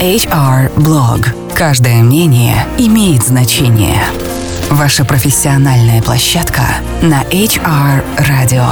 [0.00, 1.54] HR Blog.
[1.54, 4.02] Каждое мнение имеет значение.
[4.68, 6.60] Ваша профессиональная площадка
[7.00, 8.66] на HR Radio.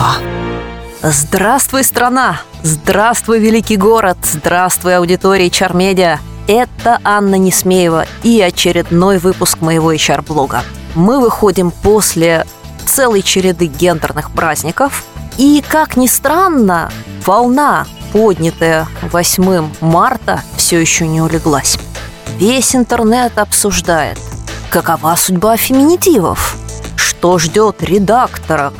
[1.03, 2.43] Здравствуй, страна!
[2.63, 4.19] Здравствуй, великий город!
[4.23, 6.19] Здравствуй, аудитория HR-медиа!
[6.46, 10.62] Это Анна Несмеева и очередной выпуск моего HR-блога.
[10.95, 12.45] Мы выходим после
[12.84, 15.04] целой череды гендерных праздников.
[15.38, 16.93] И, как ни странно,
[17.25, 21.77] волна, поднятая 8 марта, все еще не улеглась.
[22.38, 24.19] Весь интернет обсуждает,
[24.71, 26.57] какова судьба феминитивов,
[26.97, 28.73] что ждет редакторок,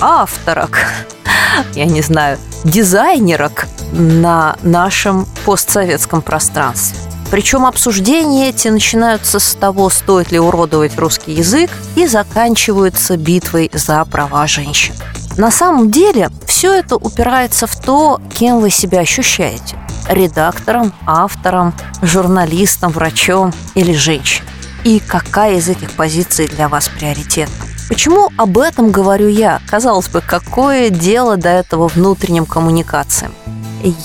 [0.00, 0.78] авторок,
[1.74, 6.96] я не знаю, дизайнерок на нашем постсоветском пространстве.
[7.32, 14.04] Причем обсуждения эти начинаются с того, стоит ли уродовать русский язык, и заканчиваются битвой за
[14.04, 14.94] права женщин.
[15.36, 19.81] На самом деле все это упирается в то, кем вы себя ощущаете.
[20.08, 24.48] Редактором, автором, журналистом, врачом или женщиной.
[24.84, 27.66] И какая из этих позиций для вас приоритетна.
[27.88, 29.60] Почему об этом говорю я?
[29.68, 33.32] Казалось бы, какое дело до этого внутренним коммуникациям?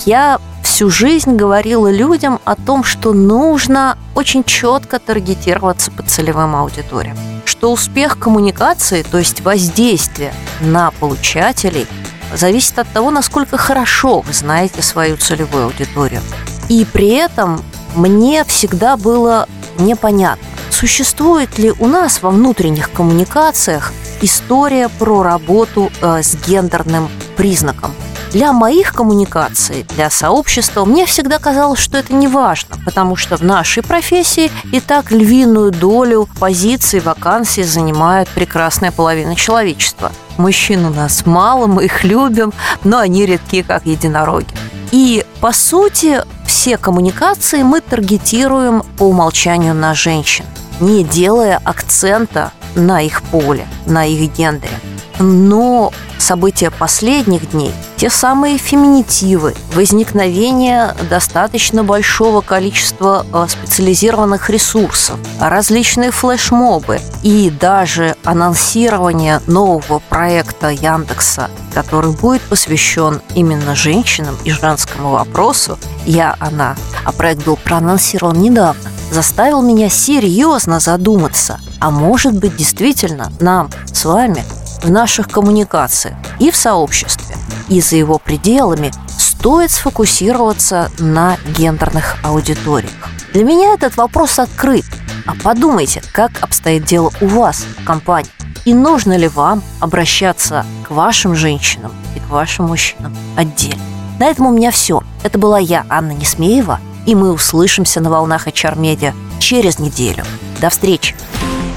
[0.06, 7.18] Я всю жизнь говорила людям о том, что нужно очень четко таргетироваться по целевым аудиториям.
[7.46, 11.88] Что успех коммуникации, то есть воздействие на получателей,
[12.34, 16.22] зависит от того, насколько хорошо вы знаете свою целевую аудиторию.
[16.70, 17.64] И при этом
[17.96, 19.48] мне всегда было
[19.80, 27.94] непонятно, существует ли у нас во внутренних коммуникациях история про работу э, с гендерным признаком–
[28.32, 33.42] для моих коммуникаций, для сообщества, мне всегда казалось, что это не важно, потому что в
[33.42, 40.12] нашей профессии и так львиную долю позиций, вакансий занимает прекрасная половина человечества.
[40.38, 42.54] Мужчин у нас мало, мы их любим,
[42.84, 44.54] но они редки, как единороги.
[44.92, 50.46] И, по сути, все коммуникации мы таргетируем по умолчанию на женщин,
[50.80, 54.80] не делая акцента на их поле, на их гендере.
[55.20, 55.92] Но
[56.28, 67.00] события последних дней, те самые феминитивы, возникновение достаточно большого количества э, специализированных ресурсов, различные флешмобы
[67.24, 75.80] и даже анонсирование нового проекта Яндекса, который будет посвящен именно женщинам и женскому вопросу.
[76.06, 83.32] «Я, она», а проект был проанонсирован недавно, заставил меня серьезно задуматься, а может быть действительно
[83.40, 84.44] нам с вами
[84.84, 87.36] в наших коммуникациях и в сообществе,
[87.70, 93.10] и за его пределами стоит сфокусироваться на гендерных аудиториях.
[93.34, 94.86] Для меня этот вопрос открыт.
[95.26, 98.32] А подумайте, как обстоит дело у вас в компании.
[98.66, 103.82] И нужно ли вам обращаться к вашим женщинам и к вашим мужчинам отдельно.
[104.20, 105.04] На этом у меня все.
[105.24, 110.24] Это была я, Анна Несмеева, и мы услышимся на волнах HR Media через неделю.
[110.60, 111.16] До встречи!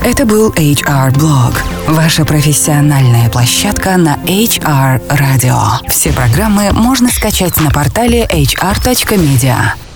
[0.03, 1.55] Это был HR Blog,
[1.93, 5.59] ваша профессиональная площадка на HR Radio.
[5.89, 9.90] Все программы можно скачать на портале hr.media.